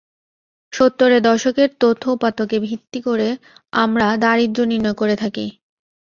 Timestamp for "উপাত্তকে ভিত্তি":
2.11-2.99